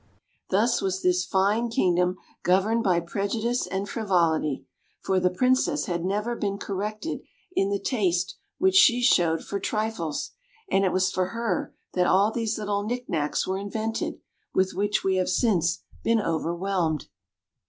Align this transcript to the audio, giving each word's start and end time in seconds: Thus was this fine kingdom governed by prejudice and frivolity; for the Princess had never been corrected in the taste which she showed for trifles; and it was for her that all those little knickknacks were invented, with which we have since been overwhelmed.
Thus 0.49 0.81
was 0.81 1.03
this 1.03 1.25
fine 1.27 1.69
kingdom 1.69 2.17
governed 2.41 2.83
by 2.83 3.01
prejudice 3.01 3.67
and 3.67 3.87
frivolity; 3.87 4.65
for 4.99 5.19
the 5.19 5.29
Princess 5.29 5.85
had 5.85 6.03
never 6.03 6.35
been 6.35 6.57
corrected 6.57 7.21
in 7.55 7.69
the 7.69 7.77
taste 7.77 8.35
which 8.57 8.73
she 8.73 9.03
showed 9.03 9.43
for 9.43 9.59
trifles; 9.59 10.31
and 10.71 10.83
it 10.83 10.91
was 10.91 11.11
for 11.11 11.25
her 11.27 11.75
that 11.93 12.07
all 12.07 12.31
those 12.31 12.57
little 12.57 12.81
knickknacks 12.83 13.45
were 13.45 13.59
invented, 13.59 14.15
with 14.55 14.73
which 14.73 15.03
we 15.03 15.17
have 15.17 15.29
since 15.29 15.83
been 16.03 16.19
overwhelmed. 16.19 17.05